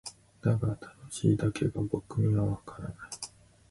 [0.41, 2.93] だが「楽しい」だけが僕にはわからない。